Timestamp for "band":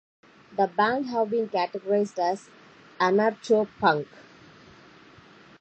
0.65-1.09